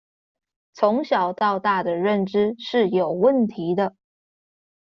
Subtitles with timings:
[0.73, 3.95] 從小到大的認知是有問題的